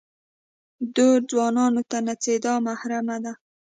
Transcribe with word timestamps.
دوو 0.95 1.13
ځوانان 1.29 1.73
ته 1.89 1.97
نڅېدا 2.07 2.53
محرمه 2.67 3.17
ده. 3.23 3.33